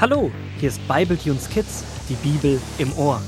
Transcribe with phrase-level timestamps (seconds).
[0.00, 3.20] Hallo, hier ist Bibletunes Kids, die Bibel im Ohr.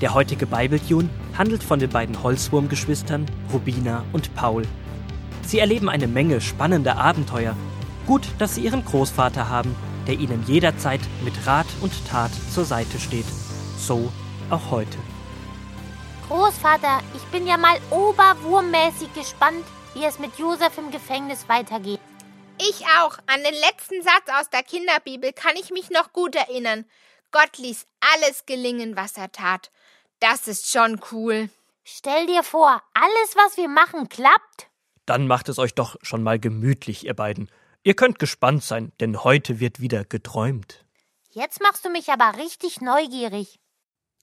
[0.00, 4.62] Der heutige Bibletune handelt von den beiden Holzwurmgeschwistern Rubina und Paul.
[5.42, 7.54] Sie erleben eine Menge spannender Abenteuer.
[8.06, 9.76] Gut, dass sie ihren Großvater haben,
[10.06, 13.26] der ihnen jederzeit mit Rat und Tat zur Seite steht.
[13.76, 14.10] So
[14.48, 14.96] auch heute.
[16.28, 22.00] Großvater, ich bin ja mal oberwurmmäßig gespannt, wie es mit Josef im Gefängnis weitergeht.
[22.58, 23.18] Ich auch.
[23.26, 26.84] An den letzten Satz aus der Kinderbibel kann ich mich noch gut erinnern.
[27.32, 29.72] Gott ließ alles gelingen, was er tat.
[30.20, 31.50] Das ist schon cool.
[31.82, 34.68] Stell dir vor, alles, was wir machen, klappt.
[35.04, 37.50] Dann macht es euch doch schon mal gemütlich, ihr beiden.
[37.82, 40.84] Ihr könnt gespannt sein, denn heute wird wieder geträumt.
[41.30, 43.58] Jetzt machst du mich aber richtig neugierig.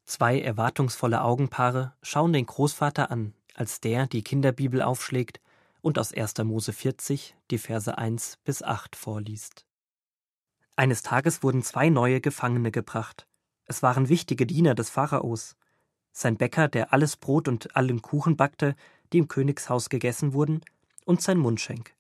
[0.06, 5.42] Zwei erwartungsvolle Augenpaare schauen den Großvater an, als der die Kinderbibel aufschlägt
[5.82, 6.38] und aus 1.
[6.44, 9.66] Mose 40 die Verse 1 bis 8 vorliest.
[10.76, 13.28] Eines Tages wurden zwei neue Gefangene gebracht.
[13.66, 15.56] Es waren wichtige Diener des Pharaos.
[16.12, 18.76] Sein Bäcker, der alles Brot und allen Kuchen backte,
[19.14, 20.62] die im Königshaus gegessen wurden,
[21.06, 21.94] und sein Mundschenk.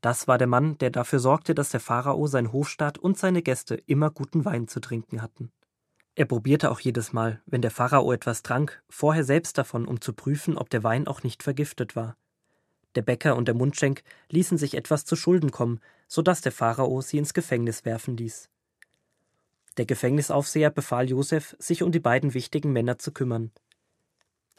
[0.00, 3.76] Das war der Mann, der dafür sorgte, dass der Pharao, sein Hofstaat und seine Gäste
[3.86, 5.52] immer guten Wein zu trinken hatten.
[6.14, 10.12] Er probierte auch jedes Mal, wenn der Pharao etwas trank, vorher selbst davon, um zu
[10.12, 12.16] prüfen, ob der Wein auch nicht vergiftet war.
[12.94, 17.00] Der Bäcker und der Mundschenk ließen sich etwas zu Schulden kommen, so dass der Pharao
[17.00, 18.50] sie ins Gefängnis werfen ließ.
[19.78, 23.50] Der Gefängnisaufseher befahl Josef, sich um die beiden wichtigen Männer zu kümmern.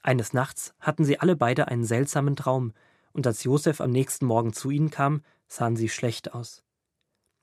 [0.01, 2.73] Eines Nachts hatten sie alle beide einen seltsamen Traum,
[3.11, 6.63] und als Josef am nächsten Morgen zu ihnen kam, sahen sie schlecht aus.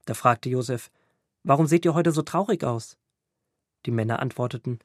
[0.04, 0.90] Da fragte Josef,
[1.44, 2.98] Warum seht ihr heute so traurig aus?
[3.86, 4.80] Die Männer antworteten,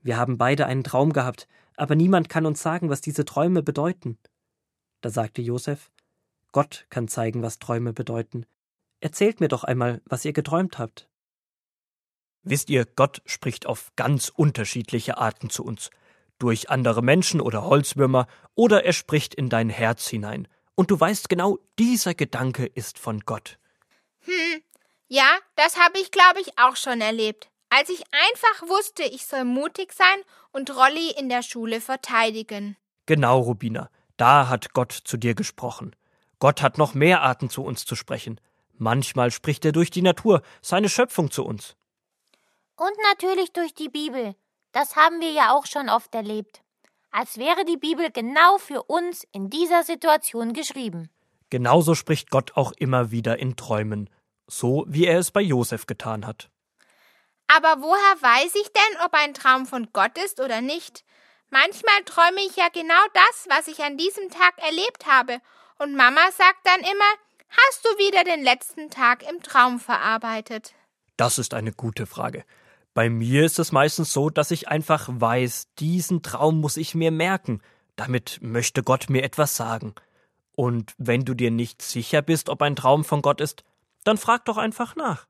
[0.00, 4.16] Wir haben beide einen Traum gehabt, aber niemand kann uns sagen, was diese Träume bedeuten.
[5.02, 5.90] Da sagte Josef,
[6.52, 8.46] Gott kann zeigen, was Träume bedeuten.
[9.00, 11.08] Erzählt mir doch einmal, was ihr geträumt habt.
[12.44, 15.90] Wisst ihr, Gott spricht auf ganz unterschiedliche Arten zu uns.
[16.38, 20.48] Durch andere Menschen oder Holzwürmer, oder er spricht in dein Herz hinein.
[20.74, 23.58] Und du weißt genau, dieser Gedanke ist von Gott.
[24.20, 24.62] Hm,
[25.08, 27.50] ja, das habe ich, glaube ich, auch schon erlebt.
[27.70, 32.76] Als ich einfach wusste, ich soll mutig sein und Rolli in der Schule verteidigen.
[33.06, 33.90] Genau, Rubina.
[34.22, 35.96] Da hat Gott zu dir gesprochen.
[36.38, 38.40] Gott hat noch mehr Arten zu uns zu sprechen.
[38.78, 41.74] Manchmal spricht er durch die Natur, seine Schöpfung zu uns.
[42.76, 44.36] Und natürlich durch die Bibel.
[44.70, 46.62] Das haben wir ja auch schon oft erlebt.
[47.10, 51.10] Als wäre die Bibel genau für uns in dieser Situation geschrieben.
[51.50, 54.08] Genauso spricht Gott auch immer wieder in Träumen,
[54.46, 56.48] so wie er es bei Josef getan hat.
[57.48, 61.02] Aber woher weiß ich denn, ob ein Traum von Gott ist oder nicht?
[61.52, 65.38] Manchmal träume ich ja genau das, was ich an diesem Tag erlebt habe,
[65.78, 67.12] und Mama sagt dann immer,
[67.50, 70.72] hast du wieder den letzten Tag im Traum verarbeitet?
[71.18, 72.46] Das ist eine gute Frage.
[72.94, 77.10] Bei mir ist es meistens so, dass ich einfach weiß, diesen Traum muss ich mir
[77.10, 77.60] merken,
[77.96, 79.94] damit möchte Gott mir etwas sagen.
[80.56, 83.62] Und wenn du dir nicht sicher bist, ob ein Traum von Gott ist,
[84.04, 85.26] dann frag doch einfach nach.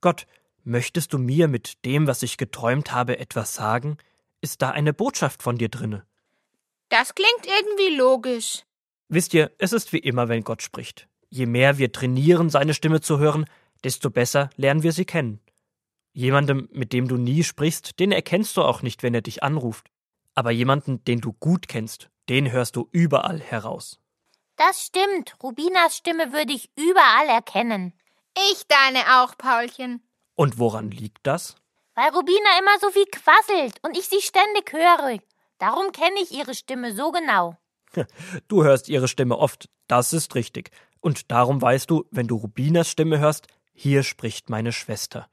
[0.00, 0.26] Gott,
[0.64, 3.96] möchtest du mir mit dem, was ich geträumt habe, etwas sagen?
[4.42, 6.04] Ist da eine Botschaft von dir drinne?
[6.88, 8.64] Das klingt irgendwie logisch.
[9.08, 11.08] Wisst ihr, es ist wie immer, wenn Gott spricht.
[11.30, 13.46] Je mehr wir trainieren, seine Stimme zu hören,
[13.84, 15.40] desto besser lernen wir sie kennen.
[16.12, 19.86] Jemandem, mit dem du nie sprichst, den erkennst du auch nicht, wenn er dich anruft.
[20.34, 24.00] Aber jemanden, den du gut kennst, den hörst du überall heraus.
[24.56, 25.36] Das stimmt.
[25.40, 27.92] Rubinas Stimme würde ich überall erkennen.
[28.50, 30.02] Ich deine auch, Paulchen.
[30.34, 31.61] Und woran liegt das?
[31.94, 35.18] Weil Rubina immer so viel quasselt und ich sie ständig höre.
[35.58, 37.56] Darum kenne ich ihre Stimme so genau.
[38.48, 40.70] Du hörst ihre Stimme oft, das ist richtig.
[41.00, 45.28] Und darum weißt du, wenn du Rubinas Stimme hörst, hier spricht meine Schwester.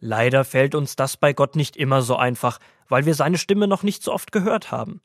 [0.00, 2.58] Leider fällt uns das bei Gott nicht immer so einfach,
[2.88, 5.00] weil wir seine Stimme noch nicht so oft gehört haben.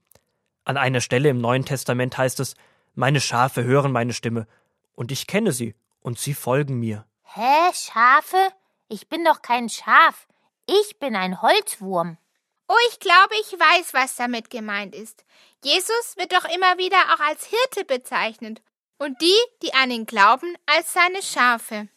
[0.64, 2.56] An einer Stelle im Neuen Testament heißt es,
[2.96, 4.48] meine Schafe hören meine Stimme,
[4.96, 7.06] und ich kenne sie, und sie folgen mir.
[7.22, 8.38] Hä, Schafe?
[8.90, 10.28] Ich bin doch kein Schaf.
[10.68, 12.18] Ich bin ein Holzwurm.
[12.68, 15.24] Oh, ich glaube, ich weiß, was damit gemeint ist.
[15.64, 18.62] Jesus wird doch immer wieder auch als Hirte bezeichnet
[18.98, 21.88] und die, die an ihn glauben, als seine Schafe.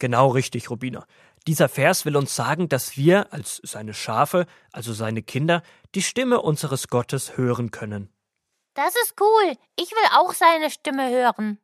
[0.00, 1.06] Genau richtig, Rubina.
[1.46, 5.62] Dieser Vers will uns sagen, dass wir als seine Schafe, also seine Kinder,
[5.94, 8.12] die Stimme unseres Gottes hören können.
[8.74, 9.56] Das ist cool.
[9.76, 11.58] Ich will auch seine Stimme hören.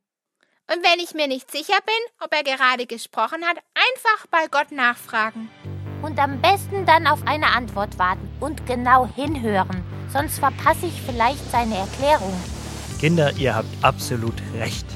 [0.72, 4.70] Und wenn ich mir nicht sicher bin, ob er gerade gesprochen hat, einfach bei Gott
[4.70, 5.50] nachfragen.
[6.02, 9.82] Und am besten dann auf eine Antwort warten und genau hinhören,
[10.12, 12.34] sonst verpasse ich vielleicht seine Erklärung.
[12.98, 14.86] Kinder, ihr habt absolut recht.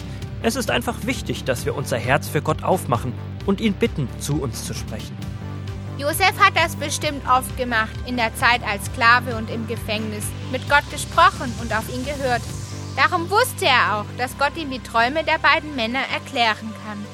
[0.42, 3.12] Es ist einfach wichtig, dass wir unser Herz für Gott aufmachen
[3.46, 5.16] und ihn bitten, zu uns zu sprechen.
[5.98, 10.68] Josef hat das bestimmt oft gemacht, in der Zeit als Sklave und im Gefängnis, mit
[10.68, 12.42] Gott gesprochen und auf ihn gehört.
[12.96, 17.04] Darum wusste er auch, dass Gott ihm die Träume der beiden Männer erklären kann.